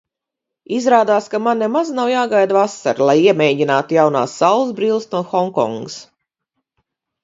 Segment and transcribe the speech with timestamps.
[0.77, 6.05] Izrādās, ka man nemaz nav jāgaida vasara, lai iemēģinātu jaunās saulesbrilles no Honkongas.